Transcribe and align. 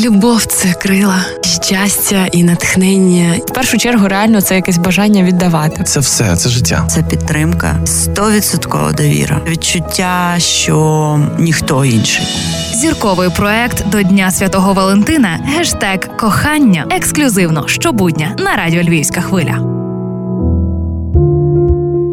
Любов 0.00 0.44
це 0.44 0.72
крила, 0.72 1.24
щастя 1.62 2.26
і 2.32 2.44
натхнення. 2.44 3.34
В 3.46 3.52
першу 3.52 3.78
чергу, 3.78 4.08
реально 4.08 4.40
це 4.40 4.54
якесь 4.54 4.78
бажання 4.78 5.22
віддавати. 5.22 5.84
Це 5.84 6.00
все, 6.00 6.36
це 6.36 6.48
життя. 6.48 6.86
Це 6.90 7.02
підтримка, 7.02 7.76
стовідсоткова 7.84 8.92
довіра, 8.92 9.40
відчуття, 9.48 10.34
що 10.38 11.20
ніхто 11.38 11.84
інший. 11.84 12.26
Зірковий 12.74 13.30
проект 13.36 13.88
до 13.88 14.02
Дня 14.02 14.30
Святого 14.30 14.72
Валентина. 14.72 15.40
Гештег 15.44 16.16
кохання 16.16 16.86
ексклюзивно 16.90 17.68
щобудня 17.68 18.34
на 18.38 18.56
радіо 18.56 18.82
Львівська 18.82 19.20
хвиля. 19.20 19.77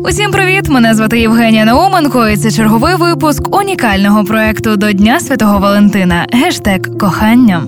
Усім 0.09 0.31
привіт! 0.31 0.69
Мене 0.69 0.95
звати 0.95 1.19
Євгенія 1.19 1.65
Науменко, 1.65 2.27
і 2.27 2.37
це 2.37 2.51
черговий 2.51 2.95
випуск 2.95 3.55
унікального 3.55 4.23
проекту 4.23 4.75
до 4.75 4.91
Дня 4.91 5.19
Святого 5.19 5.59
Валентина. 5.59 6.27
Гештег 6.31 6.79
кохання. 6.99 7.63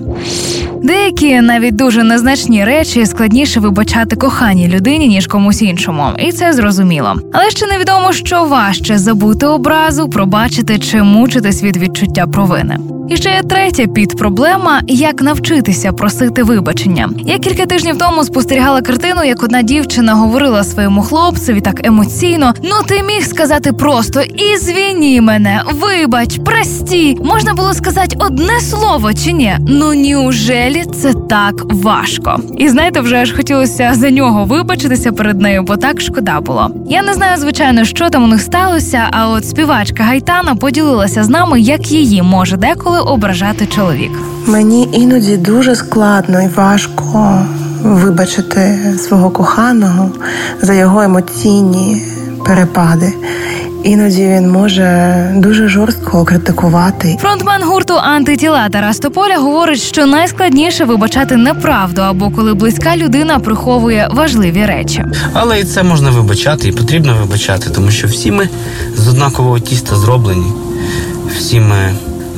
Деякі 0.82 1.40
навіть 1.40 1.76
дуже 1.76 2.02
незначні 2.02 2.64
речі 2.64 3.06
складніше 3.06 3.60
вибачати 3.60 4.16
коханій 4.16 4.68
людині 4.68 5.08
ніж 5.08 5.26
комусь 5.26 5.62
іншому, 5.62 6.04
і 6.18 6.32
це 6.32 6.52
зрозуміло. 6.52 7.14
Але 7.32 7.50
ще 7.50 7.66
невідомо, 7.66 8.12
що 8.12 8.44
важче 8.44 8.98
забути 8.98 9.46
образу, 9.46 10.08
пробачити 10.08 10.78
чи 10.78 11.02
мучитись 11.02 11.62
від 11.62 11.76
відчуття 11.76 12.26
провини. 12.26 12.78
І 13.08 13.16
ще 13.16 13.30
є 13.30 13.42
третя 13.42 13.86
підпроблема 13.86 14.80
як 14.86 15.22
навчитися 15.22 15.92
просити 15.92 16.42
вибачення. 16.42 17.10
Я 17.18 17.38
кілька 17.38 17.66
тижнів 17.66 17.98
тому 17.98 18.24
спостерігала 18.24 18.82
картину, 18.82 19.24
як 19.24 19.42
одна 19.42 19.62
дівчина 19.62 20.14
говорила 20.14 20.64
своєму 20.64 21.02
хлопцеві 21.02 21.60
так 21.60 21.86
емоційно: 21.86 22.54
ну 22.62 22.74
ти 22.88 23.02
міг 23.02 23.26
сказати 23.26 23.72
просто 23.72 24.22
ізвіні 24.22 25.20
мене, 25.20 25.62
вибач, 25.80 26.38
прості. 26.44 27.18
Можна 27.24 27.54
було 27.54 27.74
сказати 27.74 28.16
одне 28.18 28.60
слово 28.60 29.14
чи 29.14 29.32
ні? 29.32 29.56
Ну 29.68 29.94
ніужелі 29.94 30.84
це 30.84 31.12
так 31.28 31.54
важко? 31.64 32.40
І 32.56 32.68
знаєте, 32.68 33.00
вже 33.00 33.16
аж 33.16 33.32
хотілося 33.32 33.92
за 33.94 34.10
нього 34.10 34.44
вибачитися 34.44 35.12
перед 35.12 35.40
нею, 35.40 35.62
бо 35.62 35.76
так 35.76 36.00
шкода 36.00 36.40
було. 36.40 36.70
Я 36.88 37.02
не 37.02 37.14
знаю, 37.14 37.38
звичайно, 37.38 37.84
що 37.84 38.10
там 38.10 38.24
у 38.24 38.26
них 38.26 38.42
сталося. 38.42 39.08
А 39.10 39.28
от 39.28 39.48
співачка 39.48 40.02
Гайтана 40.02 40.54
поділилася 40.54 41.24
з 41.24 41.28
нами, 41.28 41.60
як 41.60 41.90
її 41.90 42.22
може 42.22 42.56
деколи 42.56 42.97
ображати 42.98 43.66
чоловік. 43.66 44.12
Мені 44.46 44.88
іноді 44.92 45.36
дуже 45.36 45.76
складно 45.76 46.42
і 46.42 46.48
важко 46.48 47.46
вибачити 47.82 48.78
свого 48.98 49.30
коханого 49.30 50.10
за 50.62 50.74
його 50.74 51.02
емоційні 51.02 52.02
перепади. 52.44 53.12
Іноді 53.84 54.26
він 54.26 54.50
може 54.50 55.30
дуже 55.36 55.68
жорстко 55.68 56.24
критикувати. 56.24 57.16
Фронтмен 57.20 57.62
гурту 57.62 57.94
антитіла 57.94 58.68
Тарас 58.68 58.98
Тополя 58.98 59.38
говорить, 59.38 59.80
що 59.80 60.06
найскладніше 60.06 60.84
вибачати 60.84 61.36
неправду 61.36 62.02
або 62.02 62.30
коли 62.30 62.54
близька 62.54 62.96
людина 62.96 63.38
приховує 63.38 64.08
важливі 64.12 64.66
речі. 64.66 65.04
Але 65.32 65.60
і 65.60 65.64
це 65.64 65.82
можна 65.82 66.10
вибачати, 66.10 66.68
і 66.68 66.72
потрібно 66.72 67.16
вибачати, 67.20 67.70
тому 67.70 67.90
що 67.90 68.06
всі 68.06 68.32
ми 68.32 68.48
з 68.96 69.08
однакового 69.08 69.58
тіста 69.58 69.96
зроблені, 69.96 70.52
всі 71.38 71.60
ми 71.60 71.92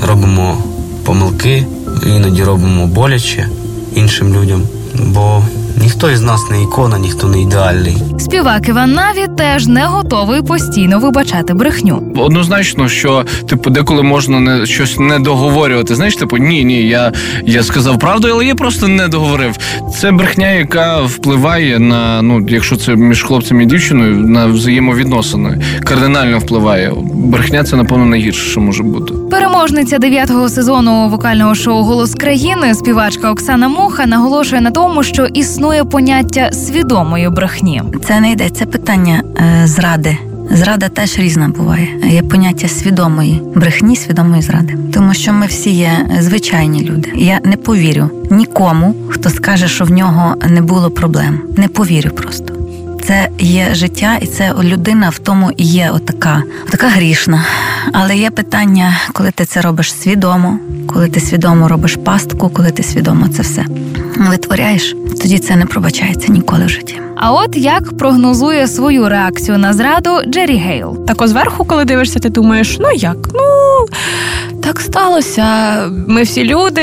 робимо 0.09 0.63
помилки, 1.05 1.67
іноді 2.07 2.45
робимо 2.45 2.87
боляче 2.87 3.49
іншим 3.95 4.35
людям, 4.35 4.63
бо 4.95 5.43
ніхто 5.81 6.11
із 6.11 6.23
нас 6.23 6.51
не 6.51 6.63
ікона, 6.63 6.99
ніхто 6.99 7.27
не 7.27 7.41
ідеальний. 7.43 7.97
Співак 8.19 8.69
Іван 8.69 8.93
Наві 8.93 9.27
теж 9.37 9.67
не 9.67 9.85
готовий 9.85 10.43
постійно 10.43 10.99
вибачати 10.99 11.55
брехню. 11.55 12.13
Однозначно, 12.17 12.89
що 12.89 13.25
типу, 13.49 13.71
деколи 13.71 14.03
можна 14.03 14.41
не 14.41 14.67
щось 14.67 14.99
не 14.99 15.19
договорювати. 15.19 15.95
Знаєш, 15.95 16.17
типу, 16.17 16.37
ні, 16.37 16.65
ні, 16.65 16.83
я, 16.89 17.13
я 17.45 17.63
сказав 17.63 17.99
правду, 17.99 18.29
але 18.33 18.47
я 18.47 18.55
просто 18.55 18.89
не 18.89 19.09
договорив. 19.09 19.57
Це 20.01 20.13
брехня, 20.13 20.51
яка 20.51 21.03
впливає 21.03 21.79
на 21.79 22.23
ну, 22.23 22.47
якщо 22.49 22.77
це 22.77 22.97
між 22.97 23.23
хлопцем 23.23 23.61
і 23.61 23.67
дівчиною, 23.67 24.17
на 24.17 24.47
взаємовідносини, 24.47 25.63
кардинально 25.85 26.39
впливає. 26.39 26.93
Брехня 27.15 27.65
це 27.65 27.77
напевно 27.77 28.07
найгірше, 28.07 28.51
що 28.51 28.61
може 28.61 28.83
бути. 28.83 29.15
Переможниця 29.31 29.99
дев'ятого 29.99 30.49
сезону 30.49 31.09
вокального 31.09 31.55
шоу 31.55 31.83
Голос 31.83 32.15
країни 32.15 32.75
співачка 32.75 33.31
Оксана 33.31 33.69
Муха 33.69 34.07
наголошує 34.07 34.61
на 34.61 34.71
тому, 34.71 35.03
що 35.03 35.27
існує 35.27 35.70
поняття 35.79 36.53
свідомої 36.53 37.29
брехні. 37.29 37.83
Це 38.05 38.21
не 38.21 38.33
йде, 38.33 38.51
це 38.51 38.67
питання 38.67 39.23
е, 39.37 39.67
зради. 39.67 40.19
Зрада 40.51 40.89
теж 40.89 41.19
різна 41.19 41.49
буває. 41.49 41.89
Є 42.11 42.23
поняття 42.23 42.69
свідомої 42.69 43.43
брехні, 43.55 43.97
свідомої 43.97 44.43
зради. 44.43 44.77
Тому 44.95 45.15
що 45.15 45.33
ми 45.33 45.47
всі 45.47 45.71
є 45.71 45.91
звичайні 46.21 46.83
люди. 46.85 47.13
Я 47.15 47.41
не 47.45 47.57
повірю 47.57 48.11
нікому, 48.31 48.95
хто 49.09 49.31
скаже, 49.31 49.69
що 49.69 49.85
в 49.85 49.91
нього 49.91 50.35
не 50.49 50.63
було 50.63 50.91
проблем. 50.91 51.41
Не 51.57 51.69
повірю 51.69 52.11
просто. 52.11 52.55
Це 53.07 53.29
є 53.39 53.69
життя, 53.73 54.19
і 54.21 54.27
це 54.27 54.55
людина 54.63 55.09
в 55.09 55.19
тому 55.19 55.51
і 55.57 55.65
є 55.65 55.91
отака, 55.95 56.43
отака 56.69 56.89
грішна. 56.89 57.45
Але 57.93 58.17
є 58.17 58.31
питання, 58.31 59.01
коли 59.13 59.31
ти 59.31 59.45
це 59.45 59.61
робиш 59.61 59.93
свідомо, 59.95 60.59
коли 60.87 61.09
ти 61.09 61.21
свідомо 61.21 61.69
робиш 61.69 61.99
пастку, 62.05 62.49
коли 62.49 62.71
ти 62.71 62.83
свідомо 62.83 63.29
це 63.29 63.43
все 63.43 63.65
витворяєш, 64.17 64.97
тоді 65.23 65.39
це 65.39 65.57
не 65.57 65.67
пробачається 65.67 66.33
ніколи 66.33 66.65
в 66.65 66.69
житті. 66.69 67.01
А 67.17 67.33
от 67.33 67.57
як 67.57 67.99
прогнозує 67.99 68.69
свою 68.69 69.09
реакцію 69.09 69.59
на 69.59 69.73
зраду 69.73 70.11
Джері 70.27 70.57
Гейл. 70.57 71.07
Тако 71.07 71.29
зверху, 71.29 71.65
коли 71.65 71.85
дивишся, 71.85 72.19
ти 72.19 72.29
думаєш, 72.29 72.77
ну 72.81 72.91
як? 72.93 73.17
Ну 73.35 73.87
так 74.71 74.81
сталося. 74.81 75.45
Ми 76.07 76.23
всі 76.23 76.45
люди. 76.45 76.83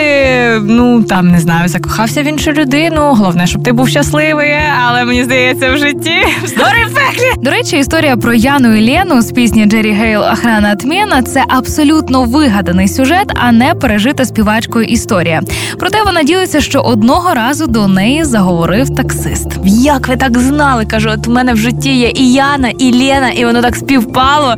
Ну 0.62 1.04
там 1.04 1.32
не 1.32 1.40
знаю, 1.40 1.70
закохався 1.70 2.22
в 2.22 2.26
іншу 2.26 2.52
людину. 2.52 3.02
Головне, 3.02 3.48
щоб 3.48 3.64
ти 3.64 3.72
був 3.72 3.90
щасливий, 3.90 4.54
але 4.88 5.06
мені 5.06 5.24
здається, 5.24 5.72
в 5.72 5.78
житті 5.78 6.16
здорі 6.46 6.86
пеклі. 6.94 7.44
До 7.44 7.52
речі, 7.52 7.78
історія 7.78 8.18
про 8.18 8.34
Яну 8.34 8.76
і 8.76 8.92
Лену 8.92 9.22
з 9.22 9.32
пісні 9.32 9.66
Джері 9.66 9.92
Гейл 9.92 10.22
Охрана 10.22 10.76
Атмена 10.82 11.22
це 11.22 11.44
абсолютно 11.48 12.24
вигаданий 12.24 12.88
сюжет, 12.88 13.32
а 13.34 13.52
не 13.52 13.74
пережита 13.74 14.26
співачкою 14.26 14.86
історія. 14.86 15.42
Проте 15.80 16.04
вона 16.04 16.24
ділиться, 16.24 16.62
що 16.62 16.80
одного 16.80 17.34
разу 17.34 17.68
до 17.68 17.88
неї 17.88 18.24
заговорив 18.24 18.96
таксист. 18.96 19.48
Як 19.66 20.08
ви 20.08 20.16
так 20.16 20.38
знали? 20.38 20.86
Кажу, 20.86 21.10
от 21.10 21.28
в 21.28 21.30
мене 21.30 21.54
в 21.54 21.58
житті 21.58 21.98
є 21.98 22.12
і 22.16 22.34
Яна, 22.34 22.70
і 22.70 22.92
Лена, 22.94 23.30
і 23.30 23.46
воно 23.46 23.62
так 23.62 23.76
співпало. 23.76 24.56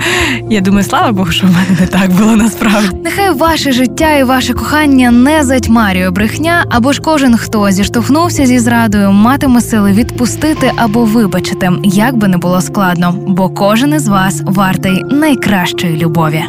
Я 0.50 0.61
думаю, 0.61 0.84
слава 0.84 1.11
Богу, 1.11 1.31
що 1.31 1.47
в 1.47 1.50
мене 1.50 1.79
не 1.79 1.88
так 1.88 2.11
було 2.11 2.35
насправді. 2.35 2.90
Нехай 3.19 3.35
ваше 3.35 3.72
життя 3.72 4.16
і 4.16 4.24
ваше 4.24 4.53
кохання 4.53 5.12
не 5.12 5.44
затьмарює 5.44 6.09
брехня, 6.09 6.66
або 6.69 6.94
ж 6.94 7.02
кожен, 7.02 7.38
хто 7.38 7.72
зіштовхнувся 7.72 8.46
зі 8.46 8.59
зрадою, 8.59 9.12
матиме 9.12 9.62
сили 9.62 9.91
відпустити 9.91 10.72
або 10.75 11.06
вибачити, 11.06 11.72
як 11.84 12.18
би 12.18 12.28
не 12.28 12.38
було 12.38 12.62
складно, 12.62 13.16
бо 13.28 13.50
кожен 13.50 13.94
із 13.94 14.08
вас 14.08 14.41
вартий 14.46 15.03
найкращої 15.03 15.97
любові. 15.97 16.44